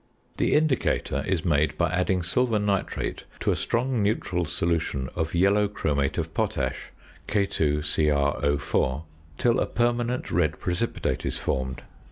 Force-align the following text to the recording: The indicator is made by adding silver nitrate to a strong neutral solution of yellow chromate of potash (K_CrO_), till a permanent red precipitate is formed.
The 0.37 0.55
indicator 0.55 1.23
is 1.27 1.45
made 1.45 1.77
by 1.77 1.91
adding 1.91 2.23
silver 2.23 2.57
nitrate 2.57 3.25
to 3.41 3.51
a 3.51 3.55
strong 3.55 4.01
neutral 4.01 4.45
solution 4.45 5.11
of 5.15 5.35
yellow 5.35 5.67
chromate 5.67 6.17
of 6.17 6.33
potash 6.33 6.89
(K_CrO_), 7.27 9.03
till 9.37 9.59
a 9.59 9.65
permanent 9.67 10.31
red 10.31 10.59
precipitate 10.59 11.23
is 11.23 11.37
formed. 11.37 11.83